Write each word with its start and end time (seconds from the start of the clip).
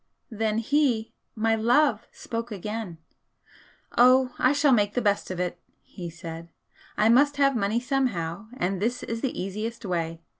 Then 0.31 0.57
he, 0.57 1.13
my 1.35 1.53
love! 1.53 2.07
spoke 2.11 2.51
again 2.51 2.97
'Oh, 3.99 4.33
I 4.39 4.51
shall 4.51 4.71
make 4.71 4.95
the 4.95 4.99
best 5.01 5.29
of 5.29 5.39
it,' 5.39 5.59
he 5.83 6.09
said 6.09 6.49
'I 6.97 7.09
must 7.09 7.37
have 7.37 7.55
money 7.55 7.79
somehow, 7.79 8.47
and 8.57 8.81
this 8.81 9.03
is 9.03 9.21
the 9.21 9.39
easiest 9.39 9.85
way. 9.85 10.19